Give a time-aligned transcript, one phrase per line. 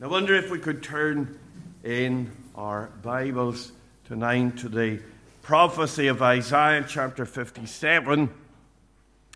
[0.00, 1.40] I wonder if we could turn
[1.82, 3.72] in our Bibles
[4.04, 5.00] tonight to the
[5.42, 8.30] prophecy of Isaiah chapter 57.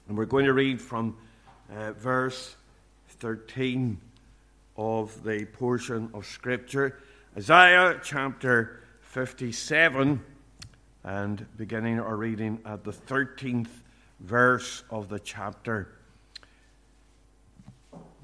[0.09, 1.17] And we're going to read from
[1.69, 2.55] uh, verse
[3.09, 4.01] 13
[4.77, 6.97] of the portion of Scripture.
[7.37, 10.23] Isaiah chapter 57,
[11.03, 13.67] and beginning our reading at the 13th
[14.21, 15.89] verse of the chapter.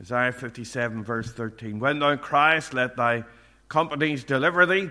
[0.01, 1.81] Isaiah 57, verse 13.
[1.81, 3.25] When thou criest, let thy
[3.68, 4.91] companies deliver thee,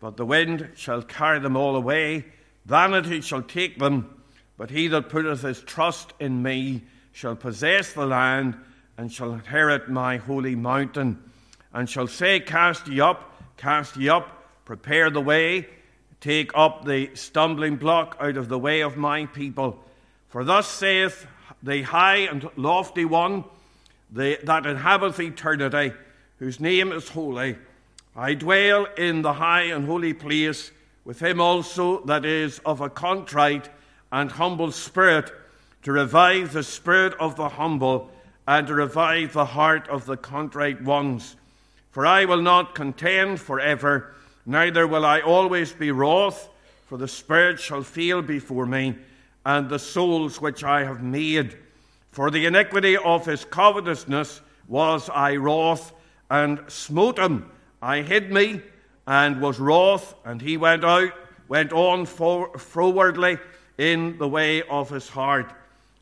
[0.00, 2.24] but the wind shall carry them all away.
[2.66, 4.22] Vanity shall take them,
[4.58, 8.56] but he that putteth his trust in me shall possess the land
[8.98, 11.18] and shall inherit my holy mountain,
[11.72, 15.66] and shall say, Cast ye up, cast ye up, prepare the way,
[16.20, 19.82] take up the stumbling block out of the way of my people.
[20.28, 21.26] For thus saith
[21.62, 23.44] the high and lofty one,
[24.12, 25.92] the, that inhabiteth eternity,
[26.38, 27.56] whose name is holy.
[28.16, 30.72] I dwell in the high and holy place
[31.04, 33.68] with him also that is of a contrite
[34.12, 35.32] and humble spirit,
[35.82, 38.10] to revive the spirit of the humble
[38.46, 41.36] and to revive the heart of the contrite ones.
[41.90, 46.48] For I will not contend forever, neither will I always be wroth,
[46.86, 48.96] for the spirit shall fail before me,
[49.46, 51.56] and the souls which I have made.
[52.10, 55.92] For the iniquity of his covetousness was I wroth,
[56.28, 57.50] and smote him.
[57.80, 58.62] I hid me,
[59.06, 61.12] and was wroth, and he went out,
[61.48, 63.38] went on for, frowardly
[63.78, 65.52] in the way of his heart.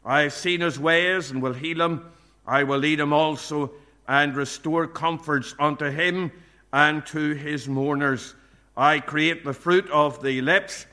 [0.04, 2.10] I have seen his ways, and will heal him.
[2.46, 3.72] I will lead him also,
[4.06, 6.32] and restore comforts unto him
[6.72, 8.34] and to his mourners.
[8.76, 10.86] I create the fruit of the lips.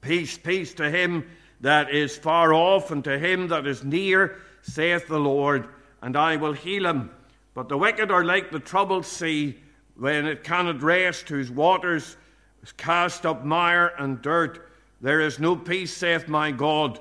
[0.00, 1.24] Peace, peace to him
[1.64, 5.66] that is far off, and to him that is near, saith the Lord,
[6.02, 7.10] and I will heal him.
[7.54, 9.56] But the wicked are like the troubled sea,
[9.96, 12.18] when it cannot rest, whose waters
[12.76, 14.70] cast up mire and dirt.
[15.00, 17.00] There is no peace, saith my God,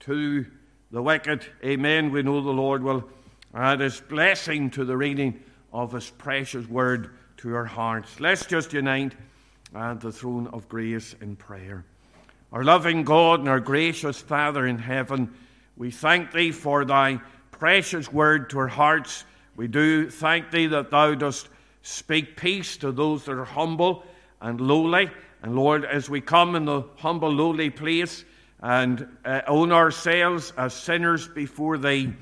[0.00, 0.46] to
[0.92, 1.44] the wicked.
[1.64, 2.12] Amen.
[2.12, 3.08] We know the Lord will
[3.52, 5.42] add his blessing to the reading
[5.72, 8.20] of his precious word to our hearts.
[8.20, 9.14] Let's just unite
[9.74, 11.84] at the throne of grace in prayer.
[12.54, 15.34] Our loving God and our gracious Father in heaven,
[15.76, 17.20] we thank thee for thy
[17.50, 19.24] precious word to our hearts.
[19.56, 21.48] We do thank thee that thou dost
[21.82, 24.04] speak peace to those that are humble
[24.40, 25.10] and lowly.
[25.42, 28.24] And Lord, as we come in the humble, lowly place
[28.62, 32.12] and uh, own ourselves as sinners before thee,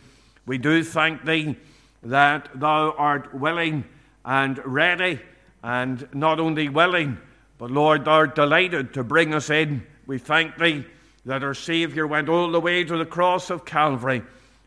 [0.46, 1.56] we do thank thee
[2.04, 3.84] that thou art willing
[4.24, 5.20] and ready,
[5.62, 7.18] and not only willing,
[7.58, 10.84] but Lord, thou art delighted to bring us in we thank thee
[11.24, 14.22] that our Savior went all the way to the cross of Calvary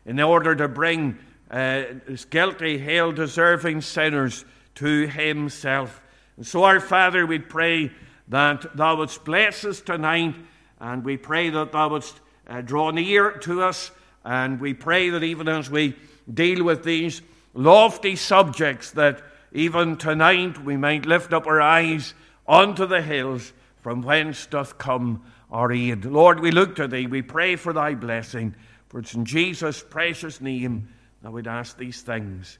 [0.06, 1.18] in order to bring
[1.50, 1.82] uh,
[2.30, 4.44] guilty, hell deserving sinners
[4.76, 6.00] to himself.
[6.36, 7.90] And so, our Father, we pray
[8.28, 10.34] that thou wouldst bless us tonight,
[10.80, 13.90] and we pray that thou wouldst uh, draw near to us,
[14.24, 15.96] and we pray that even as we
[16.32, 17.22] deal with these
[17.54, 19.22] lofty subjects, that
[19.52, 22.14] even tonight we might lift up our eyes
[22.48, 23.52] unto the hills
[23.86, 26.04] from whence doth come our aid.
[26.04, 27.06] Lord, we look to thee.
[27.06, 28.52] We pray for thy blessing.
[28.88, 30.88] For it's in Jesus' precious name
[31.22, 32.58] that we'd ask these things.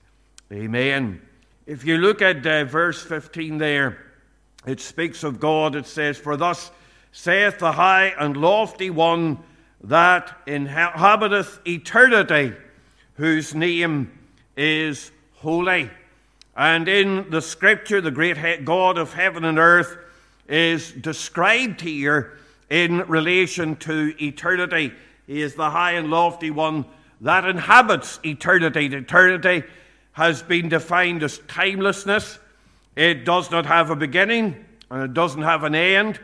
[0.52, 1.20] Amen.
[1.66, 4.06] If you look at uh, verse 15 there,
[4.68, 5.74] it speaks of God.
[5.74, 6.70] It says, For thus
[7.10, 9.40] saith the high and lofty one
[9.82, 12.52] that inhabiteth eternity,
[13.14, 14.16] whose name
[14.56, 15.90] is holy.
[16.56, 19.98] And in the scripture, the great God of heaven and earth
[20.48, 22.38] is described here
[22.70, 24.92] in relation to eternity.
[25.26, 26.84] He is the high and lofty one
[27.20, 28.86] that inhabits eternity.
[28.86, 29.64] Eternity
[30.12, 32.38] has been defined as timelessness.
[32.94, 36.20] It does not have a beginning and it doesn't have an end.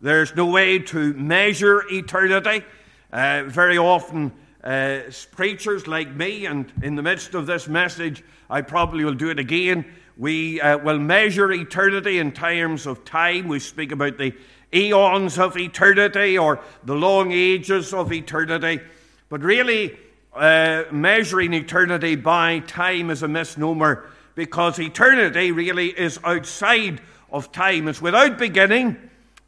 [0.00, 2.64] There's no way to measure eternity.
[3.12, 5.00] Uh, very often, uh,
[5.32, 9.38] preachers like me, and in the midst of this message, I probably will do it
[9.38, 9.84] again,
[10.18, 13.46] we uh, will measure eternity in terms of time.
[13.46, 14.34] We speak about the
[14.74, 18.80] eons of eternity or the long ages of eternity.
[19.28, 19.96] But really,
[20.34, 27.00] uh, measuring eternity by time is a misnomer because eternity really is outside
[27.30, 27.86] of time.
[27.86, 28.96] It's without beginning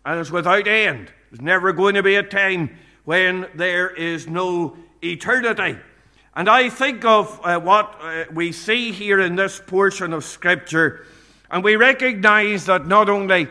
[0.04, 1.12] and it's without end.
[1.30, 5.78] There's never going to be a time when there is no eternity.
[6.34, 11.04] And I think of uh, what uh, we see here in this portion of Scripture,
[11.50, 13.48] and we recognize that not only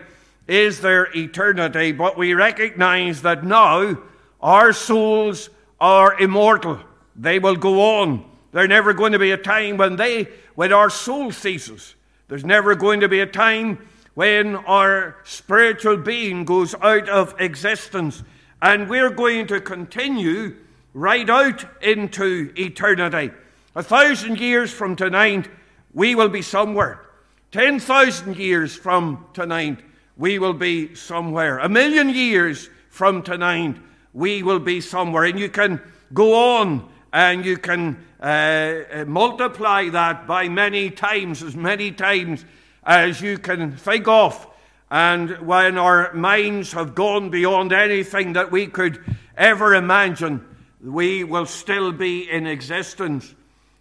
[0.47, 3.97] is there eternity, but we recognize that now
[4.41, 5.49] our souls
[5.79, 6.79] are immortal.
[7.15, 8.25] They will go on.
[8.51, 11.95] There's never going to be a time when they, when our soul ceases.
[12.29, 18.23] There's never going to be a time when our spiritual being goes out of existence.
[18.61, 20.55] And we're going to continue
[20.93, 23.31] right out into eternity.
[23.75, 25.47] A thousand years from tonight,
[25.93, 27.05] we will be somewhere.
[27.51, 29.79] Ten thousand years from tonight,
[30.17, 31.59] we will be somewhere.
[31.59, 33.77] A million years from tonight,
[34.13, 35.23] we will be somewhere.
[35.23, 35.81] And you can
[36.13, 42.45] go on and you can uh, uh, multiply that by many times, as many times
[42.83, 44.47] as you can think of.
[44.91, 49.03] And when our minds have gone beyond anything that we could
[49.37, 50.45] ever imagine,
[50.83, 53.27] we will still be in existence.
[53.27, 53.35] There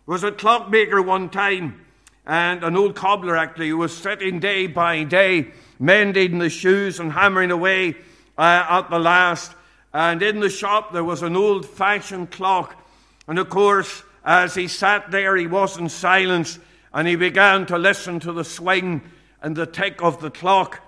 [0.06, 1.85] was a clockmaker one time,
[2.27, 7.12] and an old cobbler actually, who was sitting day by day, mending the shoes and
[7.12, 7.97] hammering away
[8.37, 9.53] uh, at the last.
[9.93, 12.75] And in the shop there was an old fashioned clock.
[13.27, 16.59] And of course, as he sat there, he was in silence
[16.93, 19.03] and he began to listen to the swing
[19.43, 20.81] and the tick of the clock.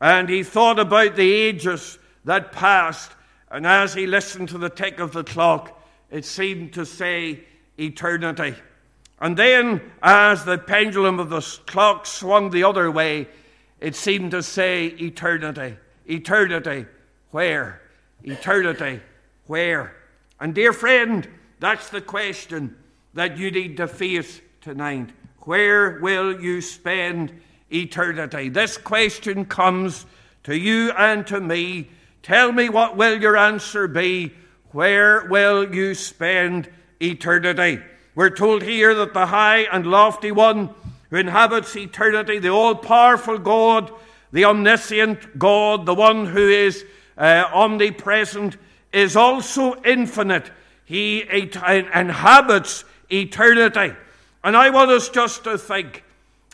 [0.00, 3.12] And he thought about the ages that passed.
[3.50, 7.40] And as he listened to the tick of the clock, it seemed to say
[7.78, 8.54] eternity.
[9.20, 13.28] And then, as the pendulum of the clock swung the other way,
[13.80, 15.76] it seemed to say eternity.
[16.08, 16.86] Eternity,
[17.30, 17.82] where?
[18.22, 19.00] Eternity,
[19.46, 19.94] where?
[20.38, 22.76] And, dear friend, that's the question
[23.14, 25.10] that you need to face tonight.
[25.40, 28.48] Where will you spend eternity?
[28.48, 30.06] This question comes
[30.44, 31.90] to you and to me.
[32.22, 34.32] Tell me what will your answer be?
[34.72, 36.68] Where will you spend
[37.00, 37.80] eternity?
[38.14, 40.70] We're told here that the high and lofty one
[41.10, 43.92] who inhabits eternity, the all powerful God,
[44.32, 46.84] the omniscient God, the one who is
[47.16, 48.56] uh, omnipresent,
[48.92, 50.50] is also infinite.
[50.84, 53.94] He inhabits eternity.
[54.42, 56.04] And I want us just to think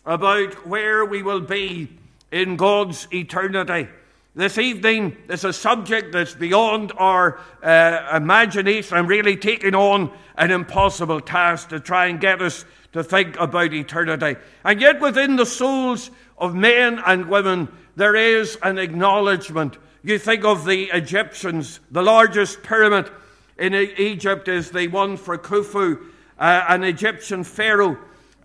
[0.04, 1.88] about where we will be
[2.30, 3.88] in God's eternity.
[4.36, 8.98] This evening is a subject that's beyond our uh, imagination.
[8.98, 13.72] I'm really taking on an impossible task to try and get us to think about
[13.72, 14.38] eternity.
[14.62, 19.78] And yet, within the souls of men and women, there is an acknowledgement.
[20.02, 23.08] You think of the Egyptians, the largest pyramid
[23.56, 25.98] in Egypt is the one for Khufu,
[26.38, 27.96] uh, an Egyptian pharaoh.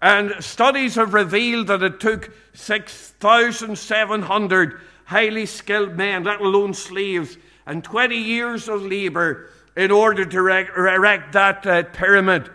[0.02, 7.84] And studies have revealed that it took 6,700 highly skilled men, let alone slaves, and
[7.84, 12.50] 20 years of labor in order to erect that uh, pyramid.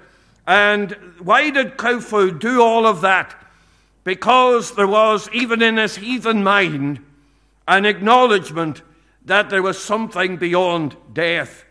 [0.46, 3.34] And why did Khufu do all of that?
[4.04, 7.00] Because there was, even in his heathen mind,
[7.66, 8.82] an acknowledgement
[9.24, 11.64] that there was something beyond death.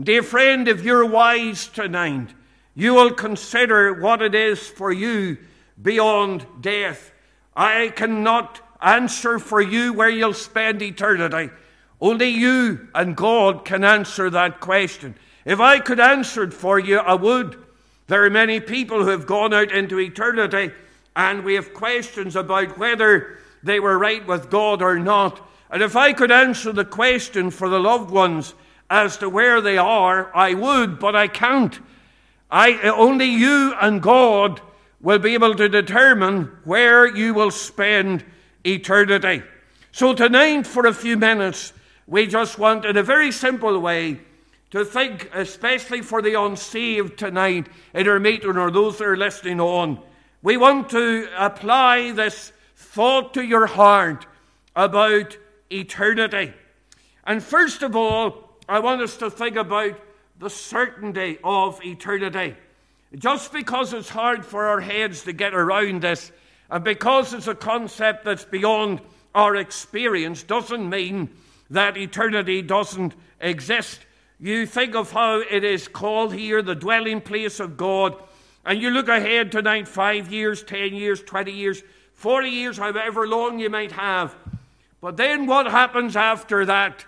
[0.00, 2.28] Dear friend, if you're wise tonight,
[2.74, 5.38] you will consider what it is for you
[5.80, 7.12] beyond death.
[7.56, 11.52] I cannot answer for you where you'll spend eternity.
[12.00, 15.14] Only you and God can answer that question.
[15.44, 17.56] If I could answer it for you, I would.
[18.06, 20.72] There are many people who have gone out into eternity,
[21.14, 25.46] and we have questions about whether they were right with God or not.
[25.70, 28.54] And if I could answer the question for the loved ones
[28.88, 31.78] as to where they are, I would, but I can't.
[32.50, 34.60] I, only you and God
[35.00, 38.24] will be able to determine where you will spend
[38.64, 39.42] eternity.
[39.92, 41.72] So, tonight, for a few minutes,
[42.06, 44.20] we just want, in a very simple way,
[44.70, 49.60] to think, especially for the unsaved tonight in our meeting or those that are listening
[49.60, 50.00] on.
[50.42, 54.26] We want to apply this thought to your heart
[54.76, 55.36] about
[55.70, 56.52] eternity.
[57.24, 60.00] And first of all, I want us to think about
[60.38, 62.56] the certainty of eternity.
[63.16, 66.30] Just because it's hard for our heads to get around this,
[66.70, 69.00] and because it's a concept that's beyond
[69.34, 71.30] our experience, doesn't mean
[71.70, 74.00] that eternity doesn't exist.
[74.38, 78.16] You think of how it is called here the dwelling place of God,
[78.64, 81.82] and you look ahead tonight five years, ten years, twenty years,
[82.14, 84.34] forty years, however long you might have.
[85.00, 87.04] But then what happens after that?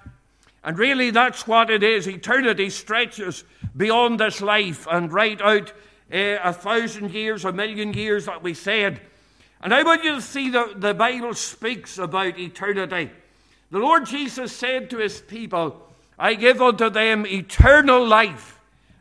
[0.65, 2.07] And really, that's what it is.
[2.07, 3.45] Eternity stretches
[3.77, 5.73] beyond this life and right out
[6.13, 9.01] uh, a thousand years, a million years that we said.
[9.63, 13.11] And I want you to see that the Bible speaks about eternity.
[13.71, 15.89] The Lord Jesus said to his people,
[16.19, 18.61] I give unto them eternal life,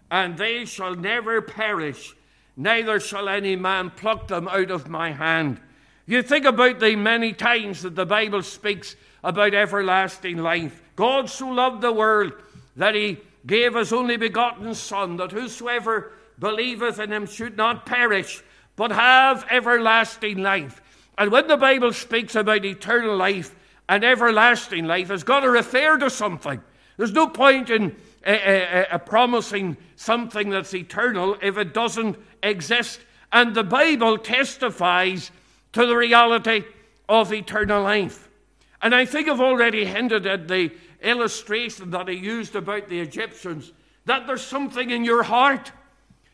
[0.09, 2.15] and they shall never perish,
[2.55, 5.59] neither shall any man pluck them out of my hand.
[6.05, 10.81] You think about the many times that the Bible speaks about everlasting life.
[10.95, 12.33] God so loved the world
[12.75, 18.43] that he gave his only begotten Son, that whosoever believeth in him should not perish,
[18.81, 20.81] but have everlasting life.
[21.15, 23.55] And when the Bible speaks about eternal life
[23.88, 26.59] and everlasting life, it's got to refer to something.
[26.97, 27.95] There's no point in
[28.25, 33.01] uh, uh, uh, promising something that's eternal if it doesn't exist.
[33.31, 35.29] And the Bible testifies
[35.73, 36.63] to the reality
[37.07, 38.29] of eternal life.
[38.81, 40.71] And I think I've already hinted at the
[41.03, 43.73] illustration that I used about the Egyptians
[44.05, 45.71] that there's something in your heart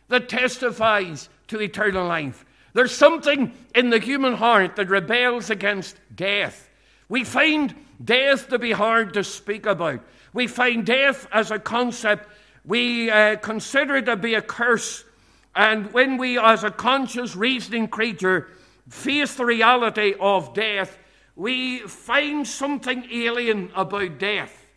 [0.08, 2.46] that testifies to eternal life.
[2.74, 6.70] There's something in the human heart that rebels against death.
[7.10, 7.74] We find
[8.04, 10.02] death to be hard to speak about.
[10.34, 12.30] We find death as a concept,
[12.66, 15.06] we uh, consider it to be a curse.
[15.56, 18.50] And when we, as a conscious, reasoning creature,
[18.90, 21.00] face the reality of death,
[21.36, 24.68] we find something alien about death.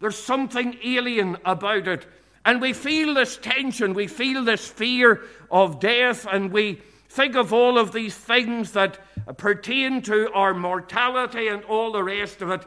[0.00, 2.06] There's something alien about it.
[2.44, 7.52] And we feel this tension, we feel this fear of death, and we think of
[7.52, 8.98] all of these things that
[9.36, 12.62] pertain to our mortality and all the rest of it.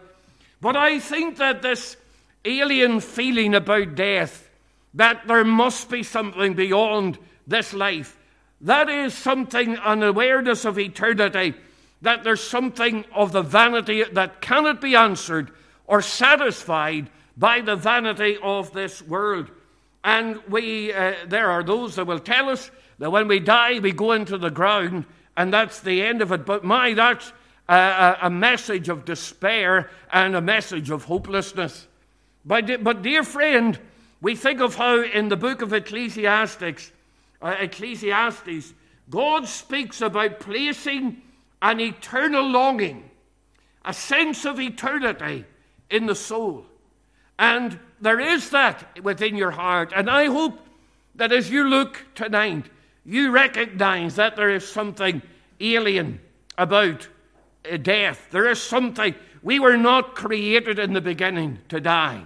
[0.62, 1.98] But I think that this
[2.44, 4.50] alien feeling about death,
[4.96, 8.18] that there must be something beyond this life,
[8.62, 11.54] that is something, an awareness of eternity,
[12.02, 15.52] that there's something of the vanity that cannot be answered
[15.86, 19.52] or satisfied by the vanity of this world.
[20.08, 23.92] And we, uh, there are those that will tell us that when we die, we
[23.92, 25.04] go into the ground,
[25.36, 26.46] and that's the end of it.
[26.46, 27.34] But my, that's
[27.68, 31.88] a, a message of despair and a message of hopelessness.
[32.46, 33.78] But, but, dear friend,
[34.22, 36.90] we think of how in the book of Ecclesiastes,
[37.42, 38.74] uh, Ecclesiastes,
[39.10, 41.22] God speaks about placing
[41.62, 43.10] an eternal longing,
[43.84, 45.44] a sense of eternity
[45.90, 46.66] in the soul.
[47.38, 49.92] And there is that within your heart.
[49.96, 50.60] And I hope
[51.16, 52.66] that as you look tonight,
[53.06, 55.22] you recognize that there is something
[55.60, 56.20] alien
[56.58, 57.08] about
[57.70, 58.28] uh, death.
[58.32, 59.16] There is something.
[59.42, 62.26] We were not created in the beginning to die.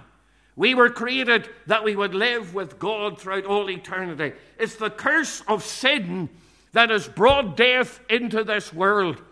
[0.56, 4.32] We were created that we would live with God throughout all eternity.
[4.58, 6.28] It's the curse of sin
[6.72, 9.22] that has brought death into this world.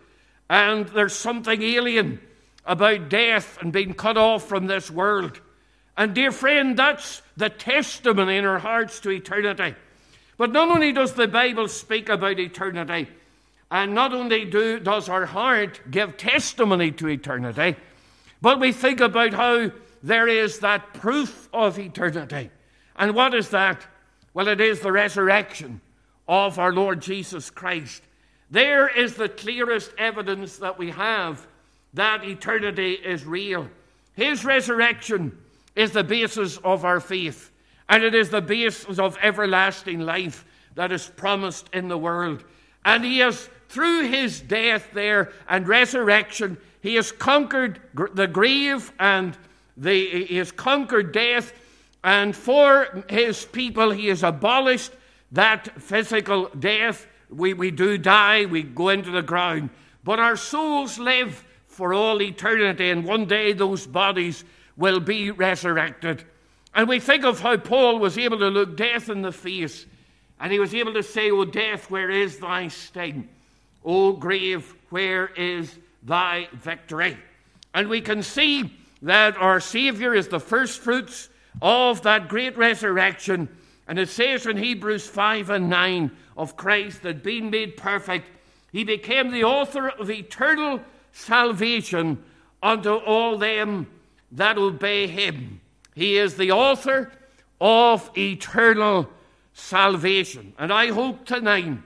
[0.49, 2.19] And there's something alien
[2.65, 5.39] about death and being cut off from this world.
[5.97, 9.75] And, dear friend, that's the testimony in our hearts to eternity.
[10.37, 13.07] But not only does the Bible speak about eternity,
[13.69, 17.75] and not only do, does our heart give testimony to eternity,
[18.41, 19.71] but we think about how
[20.03, 22.49] there is that proof of eternity.
[22.95, 23.85] And what is that?
[24.33, 25.81] Well, it is the resurrection
[26.27, 28.01] of our Lord Jesus Christ.
[28.49, 31.45] There is the clearest evidence that we have
[31.93, 33.69] that eternity is real.
[34.13, 35.37] His resurrection
[35.75, 37.51] is the basis of our faith,
[37.89, 42.43] and it is the basis of everlasting life that is promised in the world.
[42.85, 47.79] And He has, through His death there and resurrection, He has conquered
[48.13, 49.37] the grave and
[49.77, 51.53] the, He has conquered death,
[52.03, 54.91] and for His people, He has abolished
[55.31, 57.07] that physical death.
[57.29, 59.69] We, we do die, we go into the ground,
[60.03, 64.43] but our souls live for all eternity, and one day those bodies
[64.77, 66.23] will be resurrected.
[66.73, 69.85] And we think of how Paul was able to look death in the face,
[70.39, 73.27] and he was able to say, O death, where is thy sting?
[73.83, 77.17] O grave, where is thy victory?
[77.73, 81.29] And we can see that our Savior is the first fruits
[81.61, 83.49] of that great resurrection.
[83.87, 88.27] And it says in Hebrews 5 and 9 of Christ that being made perfect,
[88.71, 90.79] he became the author of eternal
[91.11, 92.23] salvation
[92.63, 93.87] unto all them
[94.31, 95.61] that obey him.
[95.95, 97.11] He is the author
[97.59, 99.09] of eternal
[99.53, 100.53] salvation.
[100.57, 101.77] And I hope tonight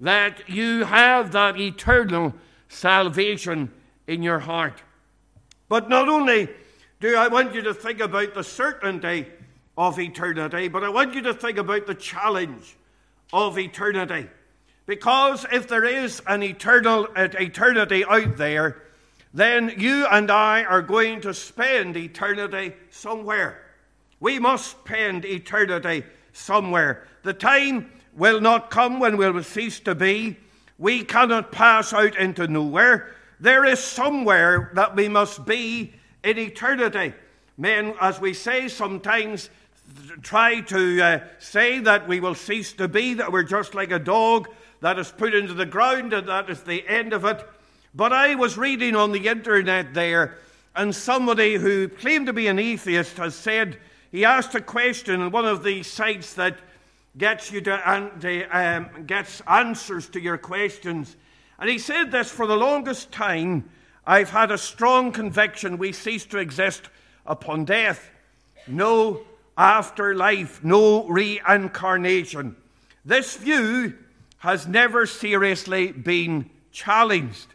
[0.00, 2.34] that you have that eternal
[2.68, 3.70] salvation
[4.06, 4.82] in your heart.
[5.68, 6.48] But not only
[7.00, 9.26] do I want you to think about the certainty
[9.76, 12.76] of eternity, but I want you to think about the challenge
[13.32, 14.28] of eternity.
[14.86, 18.82] Because if there is an eternal eternity out there,
[19.36, 23.60] then you and I are going to spend eternity somewhere.
[24.18, 27.06] We must spend eternity somewhere.
[27.22, 30.38] The time will not come when we will cease to be.
[30.78, 33.14] We cannot pass out into nowhere.
[33.38, 35.92] There is somewhere that we must be
[36.24, 37.12] in eternity.
[37.58, 39.50] Men, as we say sometimes,
[40.22, 43.98] try to uh, say that we will cease to be, that we're just like a
[43.98, 44.48] dog
[44.80, 47.46] that is put into the ground and that is the end of it.
[47.96, 50.36] But I was reading on the internet there,
[50.74, 53.78] and somebody who claimed to be an atheist has said
[54.12, 56.58] he asked a question on one of these sites that
[57.16, 57.90] gets you to
[58.52, 61.16] um, gets answers to your questions,
[61.58, 63.68] And he said this for the longest time,
[64.06, 66.90] I've had a strong conviction we cease to exist
[67.24, 68.10] upon death.
[68.66, 69.22] No
[69.56, 72.56] afterlife, no reincarnation.
[73.06, 73.94] This view
[74.38, 77.46] has never seriously been challenged.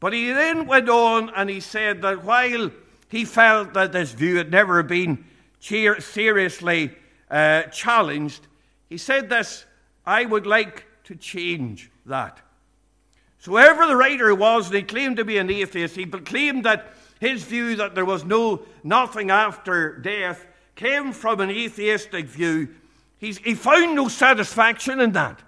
[0.00, 2.70] But he then went on and he said that while
[3.08, 5.24] he felt that this view had never been
[5.60, 6.94] seriously
[7.30, 8.46] uh, challenged,
[8.88, 9.64] he said this
[10.04, 12.40] I would like to change that.
[13.38, 16.94] So, whoever the writer was, and he claimed to be an atheist, he claimed that
[17.20, 22.68] his view that there was no nothing after death came from an atheistic view.
[23.18, 25.40] He's, he found no satisfaction in that.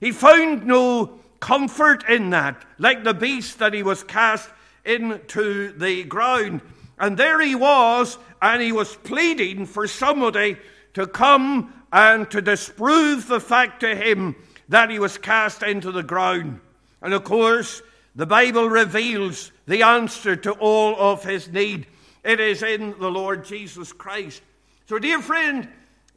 [0.00, 4.48] He found no comfort in that, like the beast that he was cast
[4.82, 6.62] into the ground.
[6.98, 10.56] And there he was, and he was pleading for somebody
[10.94, 14.36] to come and to disprove the fact to him
[14.70, 16.60] that he was cast into the ground.
[17.02, 17.82] And of course,
[18.14, 21.86] the Bible reveals the answer to all of his need.
[22.24, 24.40] It is in the Lord Jesus Christ.
[24.86, 25.68] So, dear friend,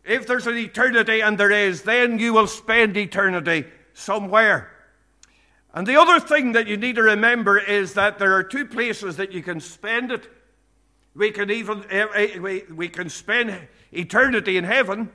[0.05, 4.71] if there's an eternity, and there is, then you will spend eternity somewhere.
[5.77, 9.17] And the other thing that you need to remember is that there are two places
[9.17, 10.27] that you can spend it.
[11.13, 13.55] We can even eh, eh, we can spend
[13.91, 15.11] eternity in heaven,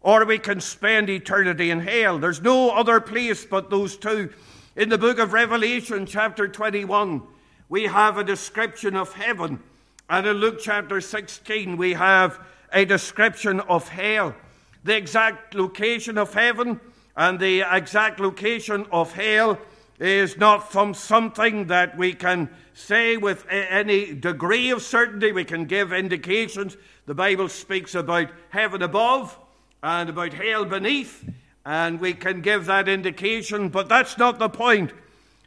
[0.00, 2.18] or we can spend eternity in hell.
[2.18, 4.30] There's no other place but those two.
[4.74, 7.22] In the book of Revelation, chapter 21,
[7.68, 9.62] we have a description of heaven.
[10.10, 12.40] And in Luke chapter 16, we have
[12.72, 14.34] a description of hell.
[14.82, 16.80] The exact location of heaven
[17.16, 19.60] and the exact location of hell
[20.02, 25.32] is not from something that we can say with any degree of certainty.
[25.32, 26.76] We can give indications.
[27.06, 29.38] The Bible speaks about heaven above
[29.82, 31.24] and about hell beneath
[31.64, 34.92] and we can give that indication, but that's not the point.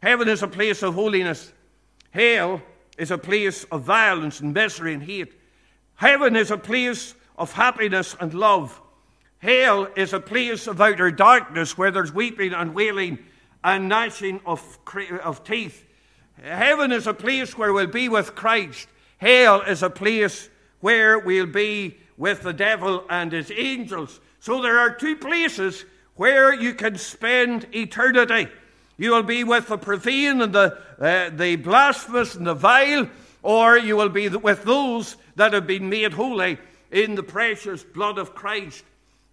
[0.02, 1.52] Heaven is a place of holiness,
[2.12, 2.62] hell
[2.98, 5.34] is a place of violence and misery and hate.
[5.96, 8.82] Heaven is a place of happiness and love.
[9.40, 13.20] Hell is a place of outer darkness where there's weeping and wailing
[13.66, 14.78] and gnashing of,
[15.24, 15.86] of teeth.
[16.42, 18.88] Heaven is a place where we'll be with Christ.
[19.18, 20.50] Hell is a place
[20.82, 24.20] where we'll be with the devil and his angels.
[24.40, 28.50] So there are two places where you can spend eternity.
[28.98, 33.10] You will be with the profane and the, uh, the blasphemous and the vile,
[33.42, 36.60] or you will be with those that have been made holy
[36.92, 38.84] in the precious blood of Christ.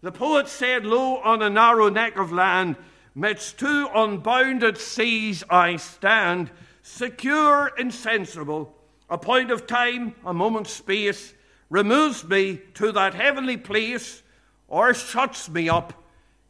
[0.00, 2.76] The poet said, Lo, on a narrow neck of land,
[3.14, 6.50] midst two unbounded seas I stand,
[6.82, 8.74] secure, insensible.
[9.10, 11.34] A point of time, a moment's space,
[11.68, 14.22] removes me to that heavenly place,
[14.68, 15.92] or shuts me up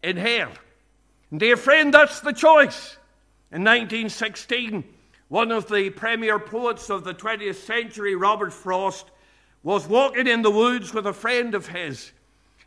[0.02, 0.52] in hell.
[1.30, 2.96] And dear friend, that's the choice.
[3.50, 4.84] In 1916,
[5.28, 9.10] one of the premier poets of the 20th century, Robert Frost,
[9.62, 12.12] was walking in the woods with a friend of his.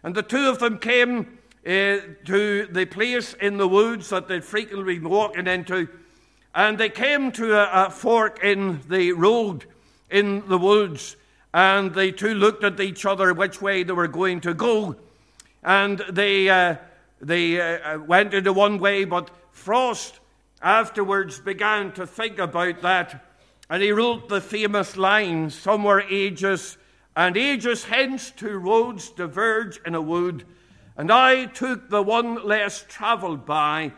[0.04, 4.44] And the two of them came uh, to the place in the woods that they'd
[4.44, 5.88] frequently been walking into.
[6.54, 9.66] And they came to a, a fork in the road
[10.10, 11.16] in the woods.
[11.54, 14.96] And the two looked at each other which way they were going to go.
[15.64, 16.50] And they.
[16.50, 16.76] Uh,
[17.22, 20.20] they uh, uh, went into one way, but Frost
[20.62, 23.26] afterwards began to think about that,
[23.70, 26.78] and he wrote the famous line Somewhere ages
[27.16, 30.46] and ages hence two roads diverge in a wood,
[30.98, 33.92] and I took the one less travelled by,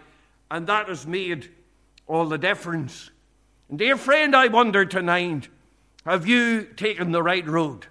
[0.50, 1.50] and that has made
[2.08, 3.12] all the difference.
[3.70, 5.50] And dear friend, I wonder tonight
[6.06, 7.88] have you taken the right road?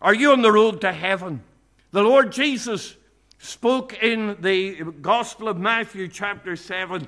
[0.00, 1.44] Are you on the road to heaven?
[1.92, 2.96] The Lord Jesus
[3.38, 7.06] spoke in the Gospel of Matthew, chapter 7,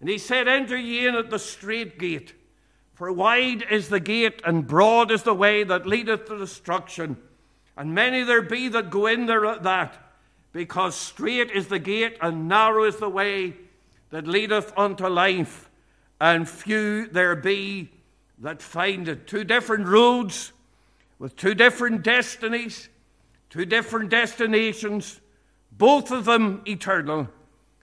[0.00, 2.34] and he said, Enter ye in at the strait gate,
[2.94, 7.16] for wide is the gate, and broad is the way that leadeth to destruction,
[7.76, 10.09] and many there be that go in there at that,
[10.52, 13.54] because strait is the gate, and narrow is the way
[14.10, 15.70] that leadeth unto life,
[16.20, 17.90] and few there be
[18.38, 19.26] that find it.
[19.26, 20.52] Two different roads
[21.18, 22.88] with two different destinies,
[23.50, 25.20] two different destinations
[25.80, 27.26] both of them eternal.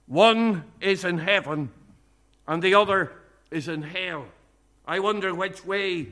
[0.06, 1.72] One is in heaven,
[2.48, 3.12] and the other
[3.50, 4.28] is in hell.
[4.86, 6.10] I wonder which way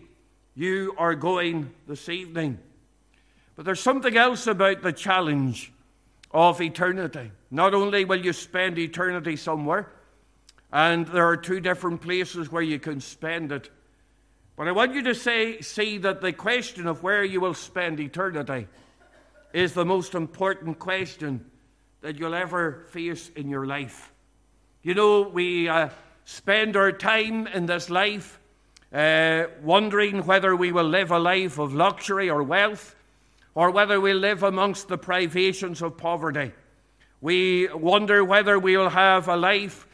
[0.55, 2.57] you are going this evening.
[3.55, 5.71] But there's something else about the challenge
[6.35, 7.31] of eternity.
[7.49, 9.89] Not only will you spend eternity somewhere,
[10.71, 13.69] and there are two different places where you can spend it,
[14.57, 18.01] but I want you to say, see that the question of where you will spend
[18.01, 18.67] eternity
[19.53, 21.45] is the most important question
[22.01, 24.11] that you'll ever face in your life.
[24.83, 25.89] You know, we uh,
[26.25, 28.39] spend our time in this life
[28.93, 32.93] uh, wondering whether we will live a life of luxury or wealth,
[33.55, 36.51] or whether we'll live amongst the privations of poverty.
[37.21, 39.87] We wonder whether we'll have a life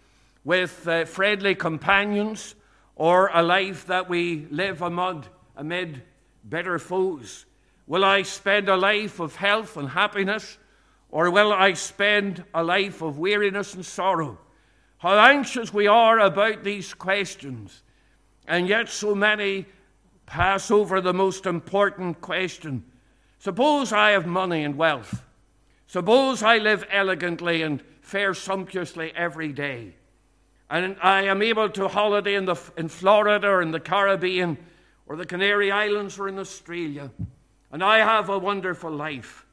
[0.44, 2.56] with uh, friendly companions
[2.96, 6.02] or a life that we live amid, amid
[6.50, 7.46] bitter foes.
[7.86, 10.58] Will I spend a life of health and happiness,
[11.10, 14.40] or will I spend a life of weariness and sorrow?
[14.98, 17.84] How anxious we are about these questions,
[18.48, 19.66] and yet so many
[20.26, 22.86] pass over the most important question.
[23.42, 25.22] Suppose I have money and wealth.
[25.88, 29.96] Suppose I live elegantly and fare sumptuously every day,
[30.70, 34.58] and I am able to holiday in, the, in Florida or in the Caribbean
[35.06, 37.12] or the Canary Islands or in Australia
[37.72, 39.46] and I have a wonderful life.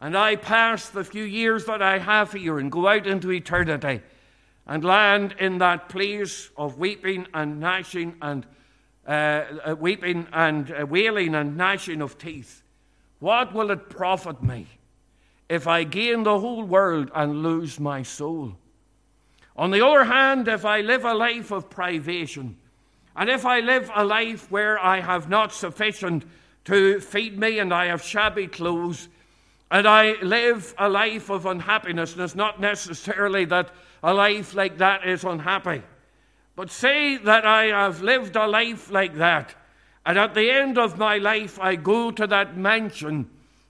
[0.00, 4.02] And I pass the few years that I have here and go out into eternity
[4.66, 8.46] and land in that place of weeping and gnashing and
[9.06, 12.62] uh, uh, weeping and uh, wailing and gnashing of teeth.
[13.18, 14.66] What will it profit me
[15.48, 18.56] if I gain the whole world and lose my soul?
[19.56, 22.56] On the other hand, if I live a life of privation,
[23.16, 26.24] and if I live a life where I have not sufficient
[26.66, 29.08] to feed me, and I have shabby clothes,
[29.70, 32.12] and I live a life of unhappiness.
[32.12, 33.70] And it's not necessarily that
[34.02, 35.82] a life like that is unhappy.
[36.54, 39.54] But say that I have lived a life like that,
[40.06, 43.28] and at the end of my life I go to that mansion,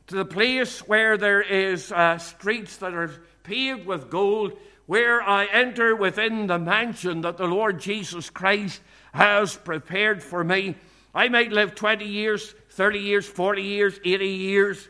[0.08, 3.10] to the place where there is uh, streets that are
[3.42, 4.52] paved with gold,
[4.84, 8.82] where I enter within the mansion that the Lord Jesus Christ
[9.14, 10.76] has prepared for me.
[11.14, 14.88] I might live 20 years, 30 years, 40 years, 80 years.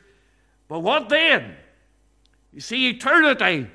[0.66, 1.54] But what then?
[2.52, 3.68] You see, eternity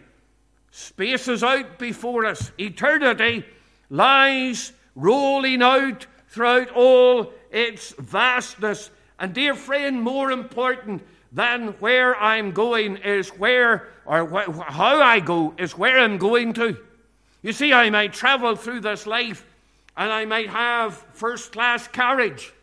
[0.72, 2.52] spaces out before us.
[2.60, 3.46] Eternity
[3.90, 8.90] lies rolling out throughout all its vastness.
[9.20, 15.20] And, dear friend, more important than where I'm going is where, or wh- how I
[15.20, 16.78] go, is where I'm going to.
[17.42, 19.46] You see, I might travel through this life
[19.98, 22.54] and I might have first class carriage.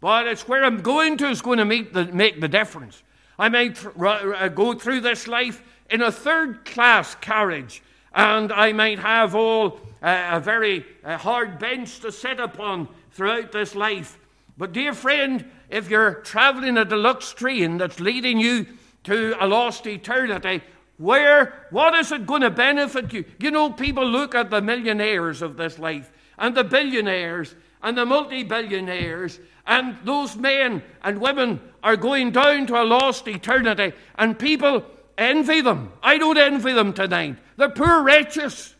[0.00, 3.02] But it's where I'm going to is going to make the, make the difference.
[3.38, 7.82] I may th- uh, go through this life in a third class carriage,
[8.14, 13.52] and I might have all uh, a very uh, hard bench to sit upon throughout
[13.52, 14.18] this life.
[14.56, 18.66] But, dear friend, if you're traveling a deluxe train that's leading you
[19.04, 20.62] to a lost eternity,
[20.98, 23.24] where, what is it going to benefit you?
[23.38, 28.06] You know, people look at the millionaires of this life and the billionaires and the
[28.06, 34.38] multi billionaires, and those men and women are going down to a lost eternity, and
[34.38, 34.84] people
[35.18, 35.92] envy them.
[36.02, 37.36] I don't envy them tonight.
[37.56, 38.74] They're poor wretches.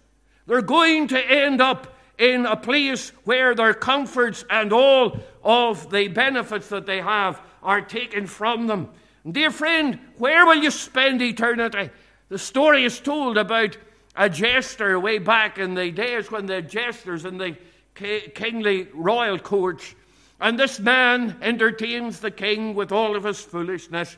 [0.46, 1.91] They're going to end up
[2.22, 7.80] in a place where their comforts and all of the benefits that they have are
[7.80, 8.88] taken from them.
[9.28, 11.90] dear friend, where will you spend eternity?
[12.28, 13.76] The story is told about
[14.14, 17.56] a jester way back in the days when the jesters in the
[17.96, 19.92] kingly royal courts.
[20.40, 24.16] And this man entertains the king with all of his foolishness.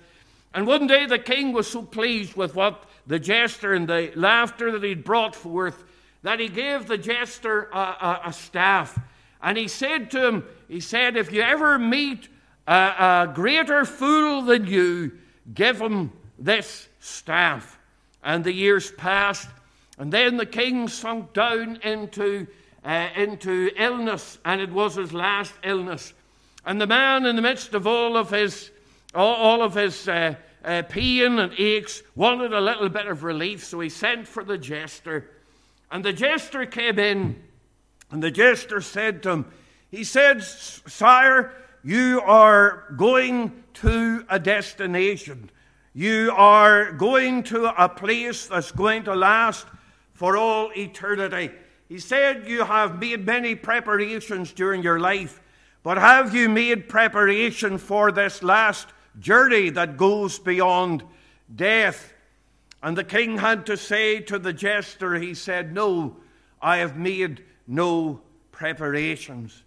[0.53, 4.73] And one day the king was so pleased with what the jester and the laughter
[4.73, 5.85] that he'd brought forth
[6.25, 8.99] that he gave the jester a, a, a staff.
[9.41, 12.29] And he said to him, he said, if you ever meet
[12.67, 15.13] a, a greater fool than you,
[15.53, 17.79] give him this staff.
[18.23, 19.49] And the years passed,
[19.99, 22.47] and then the king sunk down into
[22.85, 26.13] uh, into illness, and it was his last illness.
[26.67, 28.71] And the man, in the midst of all of his,
[29.15, 30.35] all, of his uh,
[30.65, 34.59] uh, pain and aches, wanted a little bit of relief, so he sent for the
[34.59, 35.31] jester.
[35.95, 37.41] And the jester came in,
[38.11, 39.53] and the jester said to him,
[39.93, 41.53] He said, Sire,
[41.85, 45.51] you are going to a destination.
[45.93, 49.69] You are going to a place that's going to last
[50.15, 51.53] for all eternity.
[51.89, 55.41] He said, You have made many preparations during your life,
[55.85, 58.89] but have you made preparation for this last
[59.21, 61.05] journey that goes beyond
[61.55, 62.14] death?
[62.85, 66.19] And the king had to say to the jester, He said, No,
[66.61, 68.21] I have made no
[68.53, 69.63] preparations.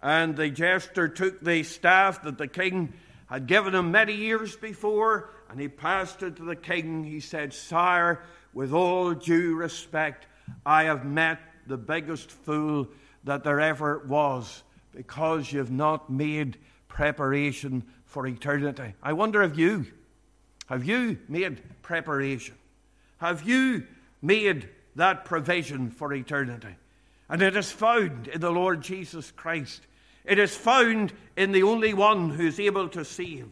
[0.00, 2.94] And the jester took the staff that the king
[3.26, 7.04] had given him many years before, and he passed it to the king.
[7.04, 8.22] He said, Sire,
[8.54, 10.26] with all due respect,
[10.64, 12.88] I have met the biggest fool
[13.24, 14.62] that there ever was
[14.94, 16.56] because you've not made
[16.88, 18.94] preparation for eternity.
[19.02, 19.84] I wonder if you
[20.72, 22.54] have you made preparation?
[23.22, 23.86] Have you
[24.20, 26.74] made that provision for eternity?
[27.28, 29.82] And it is found in the Lord Jesus Christ.
[30.24, 33.46] It is found in the only one who is able to save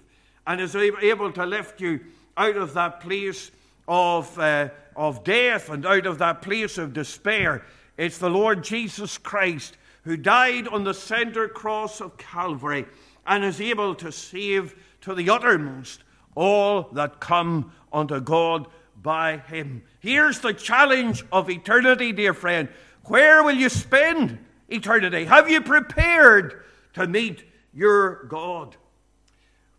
[0.45, 2.01] and is able to lift you
[2.37, 3.53] out of that place
[3.87, 7.65] of, uh, of death and out of that place of despair.
[7.97, 12.87] It's the Lord Jesus Christ who died on the center cross of Calvary
[13.25, 16.03] and is able to save to the uttermost
[16.35, 18.67] all that come unto God
[19.03, 19.83] by him.
[20.01, 22.69] Here's the challenge of eternity, dear friend.
[23.05, 25.25] Where will you spend eternity?
[25.25, 26.63] Have you prepared
[26.95, 28.77] to meet your God?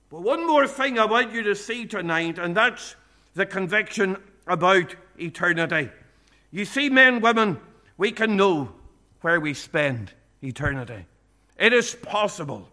[0.10, 2.96] But one more thing I want you to see tonight, and that's
[3.34, 5.90] the conviction about eternity.
[6.52, 7.60] You see, men, women,
[7.98, 8.74] we can know
[9.22, 10.12] where we spend
[10.44, 11.06] eternity.
[11.58, 12.68] It is possible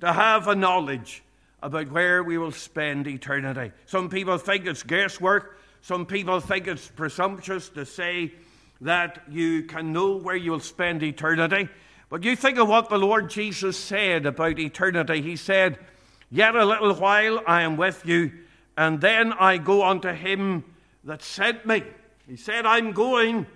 [0.00, 1.24] to have a knowledge
[1.62, 3.72] about where we will spend eternity.
[3.86, 5.58] Some people think it's guesswork.
[5.84, 8.32] Some people think it's presumptuous to say
[8.80, 11.68] that you can know where you'll spend eternity.
[12.08, 15.20] But you think of what the Lord Jesus said about eternity.
[15.20, 15.78] He said,
[16.30, 18.32] Yet a little while I am with you,
[18.78, 20.64] and then I go unto him
[21.04, 21.82] that sent me.
[22.26, 23.46] He said, I'm going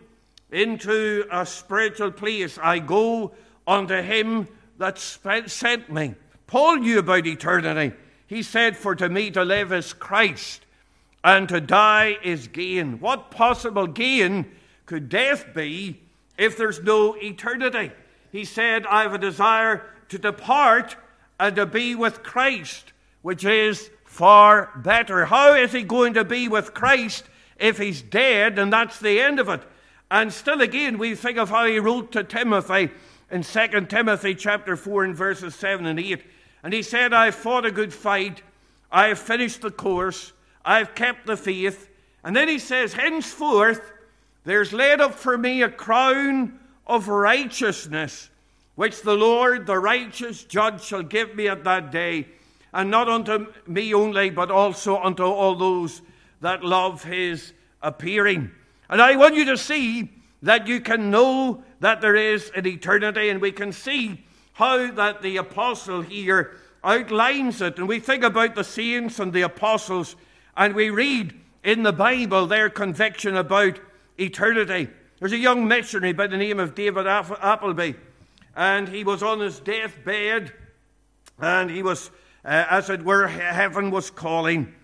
[0.51, 2.59] into a spiritual place.
[2.63, 3.33] I go
[3.67, 6.15] unto him that sent me.
[6.47, 7.97] Paul knew about eternity.
[8.27, 10.67] He said, For to me to live is Christ,
[11.29, 13.01] and to die is gain.
[13.01, 14.47] What possible gain
[14.87, 16.01] could death be
[16.39, 17.93] if there's no eternity?
[18.33, 20.97] He said, I have a desire to depart
[21.39, 25.27] and to be with Christ, which is far better.
[25.27, 27.25] How is he going to be with Christ
[27.59, 29.61] if he's dead and that's the end of it?
[30.11, 32.89] And still again, we think of how he wrote to Timothy
[33.31, 36.23] in 2 Timothy chapter 4 and verses 7 and 8.
[36.63, 38.41] And he said, I fought a good fight,
[38.91, 40.33] I have finished the course,
[40.69, 41.89] I have kept the faith.
[42.23, 43.95] And then he says, Henceforth
[44.45, 48.29] there's laid up for me a crown of righteousness,
[48.75, 52.29] which the Lord, the righteous judge, shall give me at that day,
[52.73, 56.03] and not unto me only, but also unto all those
[56.43, 58.51] that love his appearing.
[58.91, 60.11] And I want you to see
[60.43, 65.23] that you can know that there is an eternity, and we can see how that
[65.23, 67.79] the apostle here outlines it.
[67.79, 70.17] And we think about the saints and the apostles,
[70.59, 73.79] and we read in the Bible their conviction about
[74.19, 74.89] eternity.
[75.19, 77.93] There's a young missionary by the name of David Appleby,
[78.57, 80.53] and he was on his deathbed,
[81.39, 82.11] and he was,
[82.45, 84.75] uh, as it were, heaven was calling.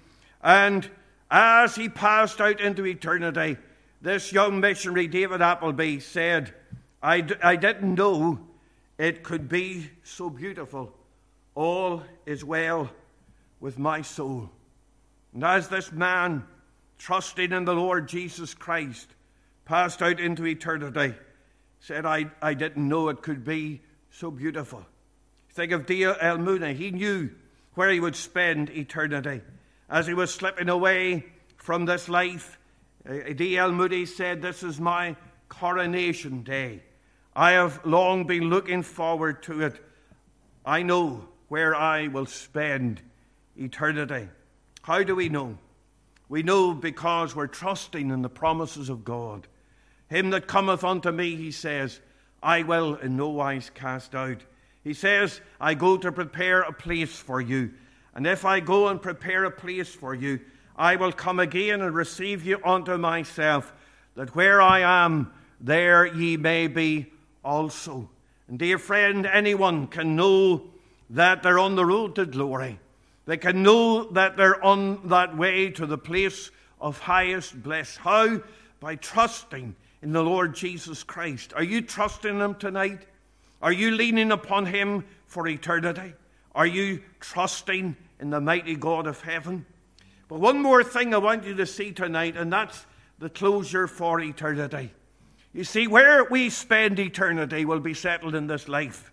[0.42, 0.88] And
[1.28, 3.56] as he passed out into eternity,
[4.00, 6.54] this young missionary, David Appleby, said,
[7.02, 8.38] I d- I didn't know
[8.96, 10.92] it could be so beautiful.
[11.56, 12.90] All is well
[13.60, 14.50] with my soul.
[15.34, 16.44] And as this man,
[16.98, 19.08] trusting in the Lord Jesus Christ,
[19.64, 21.14] passed out into eternity,
[21.80, 24.86] said, I, I didn't know it could be so beautiful.
[25.50, 26.38] Think of D.L.
[26.38, 26.74] Moody.
[26.74, 27.30] He knew
[27.74, 29.42] where he would spend eternity.
[29.90, 32.58] As he was slipping away from this life,
[33.08, 33.72] uh, D.L.
[33.72, 35.16] Moody said, This is my
[35.48, 36.82] coronation day.
[37.36, 39.84] I have long been looking forward to it.
[40.64, 43.02] I know where I will spend
[43.56, 44.28] eternity.
[44.84, 45.56] How do we know?
[46.28, 49.48] We know because we're trusting in the promises of God.
[50.10, 52.00] Him that cometh unto me, he says,
[52.42, 54.42] I will in no wise cast out.
[54.82, 57.72] He says, I go to prepare a place for you.
[58.14, 60.40] And if I go and prepare a place for you,
[60.76, 63.72] I will come again and receive you unto myself,
[64.16, 67.10] that where I am, there ye may be
[67.42, 68.10] also.
[68.48, 70.64] And dear friend, anyone can know
[71.08, 72.80] that they're on the road to glory.
[73.26, 77.96] They can know that they're on that way to the place of highest bliss.
[77.96, 78.40] How?
[78.80, 81.54] By trusting in the Lord Jesus Christ.
[81.56, 83.06] Are you trusting Him tonight?
[83.62, 86.12] Are you leaning upon Him for eternity?
[86.54, 89.64] Are you trusting in the mighty God of heaven?
[90.28, 92.84] But one more thing I want you to see tonight, and that's
[93.18, 94.92] the closure for eternity.
[95.54, 99.12] You see, where we spend eternity will be settled in this life.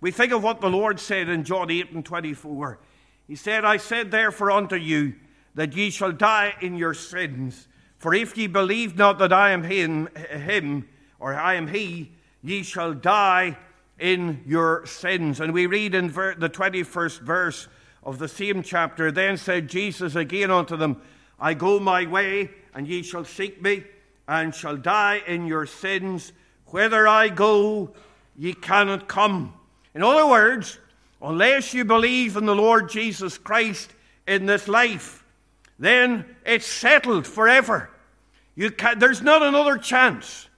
[0.00, 2.78] We think of what the Lord said in John 8 and 24.
[3.26, 5.14] He said, I said therefore unto you
[5.54, 7.66] that ye shall die in your sins.
[7.98, 12.12] For if ye believe not that I am him, him, or I am he,
[12.42, 13.56] ye shall die
[13.98, 15.40] in your sins.
[15.40, 17.68] And we read in the 21st verse
[18.02, 21.00] of the same chapter, Then said Jesus again unto them,
[21.40, 23.84] I go my way, and ye shall seek me,
[24.28, 26.32] and shall die in your sins.
[26.66, 27.92] Whither I go,
[28.36, 29.54] ye cannot come.
[29.94, 30.78] In other words,
[31.22, 33.92] unless you believe in the Lord Jesus Christ
[34.26, 35.24] in this life,
[35.78, 37.90] then it's settled forever.
[38.56, 40.48] There's not another chance.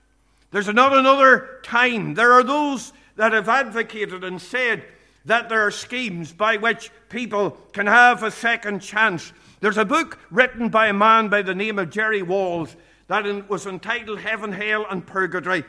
[0.50, 2.14] There's not another time.
[2.14, 4.84] There are those that have advocated and said
[5.24, 9.32] that there are schemes by which people can have a second chance.
[9.60, 12.76] There's a book written by a man by the name of Jerry Walls
[13.08, 15.64] that was entitled Heaven, Hell, and Purgatory.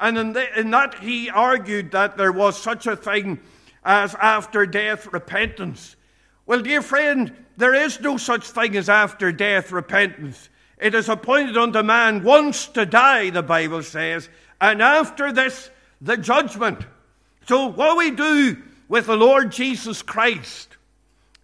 [0.00, 3.38] And in, the, in that, he argued that there was such a thing
[3.84, 5.96] as after death repentance.
[6.46, 10.48] Well, dear friend, there is no such thing as after death repentance.
[10.78, 14.28] It is appointed unto man once to die, the Bible says,
[14.60, 16.86] and after this, the judgment.
[17.46, 20.76] So, what we do with the Lord Jesus Christ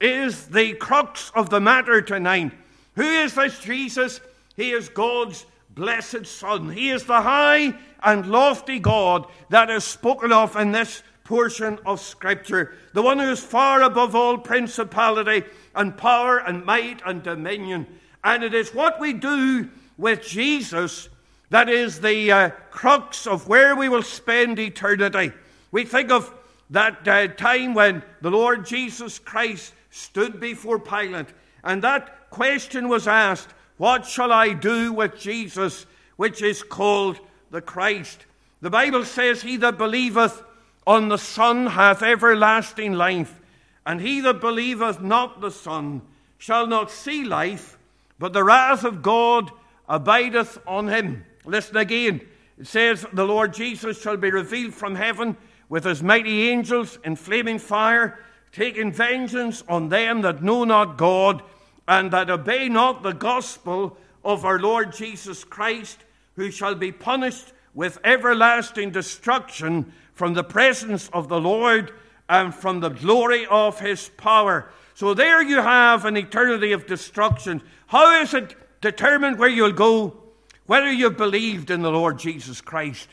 [0.00, 2.52] is the crux of the matter tonight.
[2.96, 4.20] Who is this Jesus?
[4.56, 6.70] He is God's blessed Son.
[6.70, 12.00] He is the high and lofty God that is spoken of in this portion of
[12.00, 15.42] Scripture, the one who is far above all principality
[15.74, 17.86] and power and might and dominion.
[18.22, 21.08] And it is what we do with Jesus
[21.54, 25.32] that is the uh, crux of where we will spend eternity.
[25.70, 26.34] We think of
[26.70, 31.28] that uh, time when the Lord Jesus Christ stood before Pilate,
[31.62, 37.20] and that question was asked What shall I do with Jesus, which is called
[37.52, 38.26] the Christ?
[38.60, 40.42] The Bible says, He that believeth
[40.86, 43.40] on the Son hath everlasting life,
[43.86, 46.02] and he that believeth not the Son
[46.38, 47.78] shall not see life
[48.18, 49.50] but the wrath of God
[49.88, 51.24] abideth on him.
[51.44, 52.20] Listen again.
[52.58, 55.36] It says, The Lord Jesus shall be revealed from heaven
[55.68, 58.18] with his mighty angels in flaming fire,
[58.52, 61.42] taking vengeance on them that know not God
[61.88, 65.98] and that obey not the gospel of our Lord Jesus Christ,
[66.36, 71.92] who shall be punished with everlasting destruction from the presence of the Lord
[72.28, 74.70] and from the glory of his power.
[74.94, 77.62] So there you have an eternity of destruction.
[77.86, 80.16] How is it determined where you'll go?
[80.66, 83.08] Whether you've believed in the Lord Jesus Christ,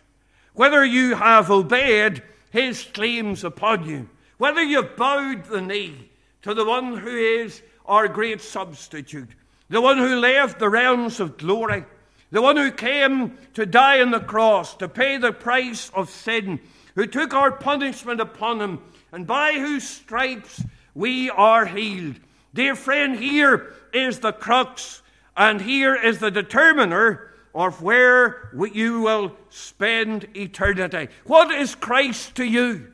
[0.53, 6.09] whether you have obeyed his claims upon you, whether you've bowed the knee
[6.43, 9.29] to the one who is our great substitute,
[9.69, 11.83] the one who left the realms of glory,
[12.31, 16.59] the one who came to die on the cross to pay the price of sin,
[16.95, 18.79] who took our punishment upon him,
[19.11, 22.19] and by whose stripes we are healed.
[22.53, 25.01] Dear friend, here is the crux,
[25.35, 31.09] and here is the determiner of where you will spend eternity.
[31.25, 32.91] What is Christ to you?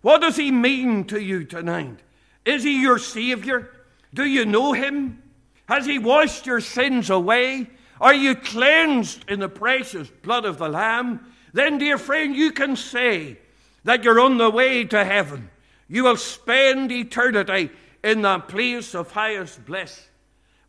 [0.00, 2.00] What does he mean to you tonight?
[2.44, 3.70] Is he your Savior?
[4.14, 5.22] Do you know him?
[5.66, 7.70] Has he washed your sins away?
[8.00, 11.31] Are you cleansed in the precious blood of the Lamb?
[11.52, 13.38] Then, dear friend, you can say
[13.84, 15.50] that you're on the way to heaven.
[15.88, 17.70] You will spend eternity
[18.02, 20.08] in the place of highest bliss.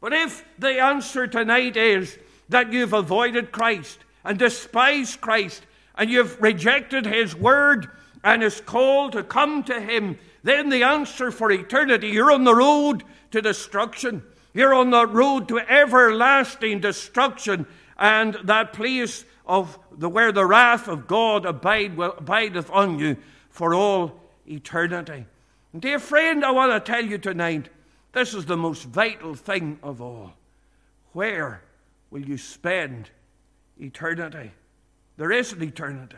[0.01, 2.17] But if the answer tonight is
[2.49, 5.63] that you've avoided Christ and despised Christ
[5.95, 7.89] and you've rejected His word
[8.23, 12.55] and His call to come to Him, then the answer for eternity, you're on the
[12.55, 14.23] road to destruction.
[14.53, 17.65] You're on the road to everlasting destruction
[17.97, 23.17] and that place of the, where the wrath of God abide, will, abideth on you
[23.49, 25.25] for all eternity.
[25.77, 27.69] dear friend, I want to tell you tonight
[28.13, 30.33] this is the most vital thing of all.
[31.13, 31.61] Where
[32.09, 33.09] will you spend
[33.79, 34.51] eternity?
[35.17, 36.17] There is an eternity.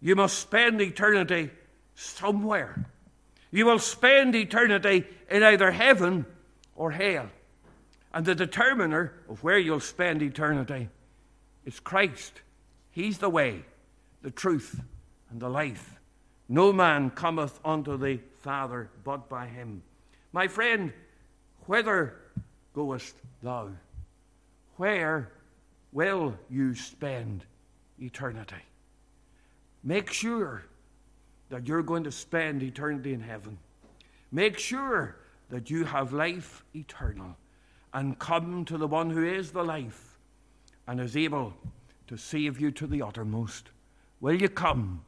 [0.00, 1.50] You must spend eternity
[1.94, 2.86] somewhere.
[3.50, 6.26] You will spend eternity in either heaven
[6.74, 7.28] or hell.
[8.12, 10.88] And the determiner of where you'll spend eternity
[11.64, 12.40] is Christ.
[12.90, 13.64] He's the way,
[14.22, 14.80] the truth,
[15.30, 15.98] and the life.
[16.48, 19.82] No man cometh unto the Father but by him.
[20.32, 20.92] My friend,
[21.66, 22.16] whither
[22.74, 23.70] goest thou?
[24.76, 25.30] Where
[25.92, 27.44] will you spend
[27.98, 28.56] eternity?
[29.84, 30.64] Make sure
[31.50, 33.58] that you're going to spend eternity in heaven.
[34.30, 35.16] Make sure
[35.50, 37.36] that you have life eternal
[37.92, 40.11] and come to the one who is the life
[40.86, 41.54] and is able
[42.08, 43.70] to save you to the uttermost.
[44.20, 45.04] Will you come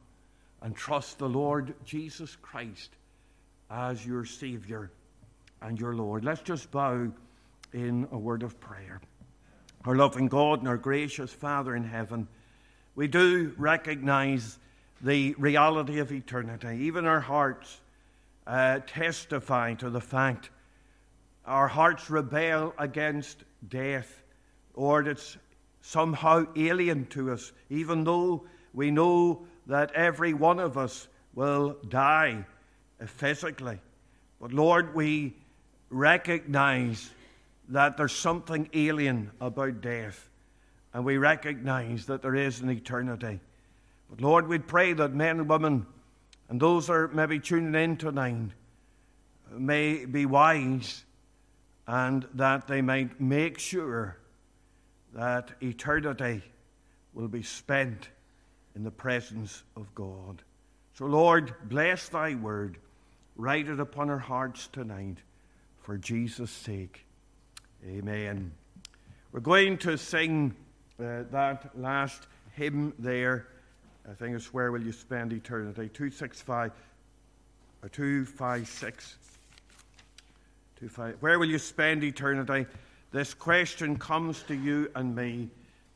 [0.61, 2.91] and trust the Lord Jesus Christ
[3.69, 4.91] as your Savior?
[5.65, 6.23] and your Lord.
[6.23, 7.11] Let's just bow
[7.73, 9.01] in a word of prayer.
[9.85, 12.27] Our loving God and our gracious Father in heaven,
[12.95, 14.59] we do recognize
[15.01, 16.83] the reality of eternity.
[16.83, 17.81] Even our hearts
[18.47, 20.49] uh, testify to the fact
[21.45, 24.23] our hearts rebel against death,
[24.73, 25.37] or it's
[25.85, 32.43] somehow alien to us, even though we know that every one of us will die
[33.05, 33.79] physically.
[34.41, 35.35] But Lord, we
[35.91, 37.11] recognize
[37.69, 40.29] that there's something alien about death.
[40.93, 43.41] and we recognize that there is an eternity.
[44.09, 45.85] But Lord, we pray that men and women
[46.47, 48.51] and those that are maybe tuning in tonight
[49.51, 51.03] may be wise
[51.85, 54.17] and that they might make sure
[55.15, 56.43] that eternity
[57.13, 58.09] will be spent
[58.75, 60.43] in the presence of God.
[60.93, 62.77] So, Lord, bless thy word.
[63.37, 65.17] Write it upon our hearts tonight
[65.81, 67.05] for Jesus' sake.
[67.87, 68.51] Amen.
[69.31, 70.53] We're going to sing
[70.99, 73.47] uh, that last hymn there.
[74.09, 75.89] I think it's Where Will You Spend Eternity?
[75.89, 76.71] 265
[77.81, 79.17] or 256.
[80.79, 82.65] Two five, where will you spend eternity?
[83.15, 85.47] This question comes to you and me.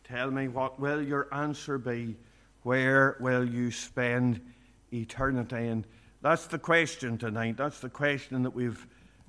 [0.06, 2.16] Tell me, what will your answer be?
[2.64, 4.40] Where will you spend
[4.94, 5.68] eternity?
[5.68, 5.86] And
[6.22, 7.58] that's the question tonight.
[7.58, 8.88] That's the question that we've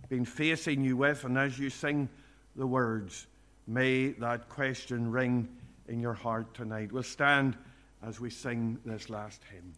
[0.09, 1.25] been facing you with.
[1.25, 2.09] And as you sing
[2.55, 3.27] the words,
[3.67, 5.49] may that question ring
[5.89, 6.93] in your heart tonight.
[6.93, 7.59] We'll stand
[8.07, 9.73] as we sing this last hymn.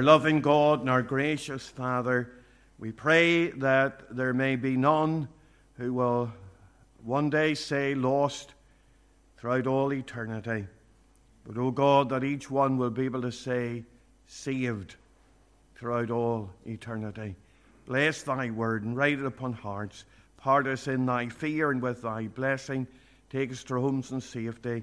[0.00, 2.32] Our loving God and our gracious Father,
[2.78, 5.28] we pray that there may be none
[5.76, 6.32] who will
[7.04, 8.54] one day say lost
[9.36, 10.66] throughout all eternity.
[11.44, 13.84] But, O oh God, that each one will be able to say
[14.26, 14.94] saved
[15.76, 17.36] throughout all eternity.
[17.84, 20.06] Bless thy word and write it upon hearts.
[20.38, 22.86] Part us in thy fear and with thy blessing.
[23.28, 24.82] Take us to homes in safety.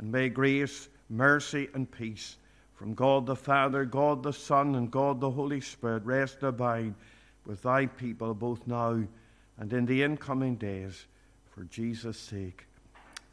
[0.00, 2.36] And may grace, mercy, and peace
[2.76, 6.94] from God the Father, God the Son, and God the Holy Spirit rest abide
[7.46, 9.02] with thy people both now
[9.58, 11.06] and in the incoming days.
[11.54, 12.66] For Jesus' sake,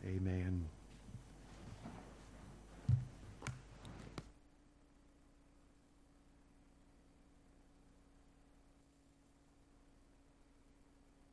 [0.06, 0.66] amen.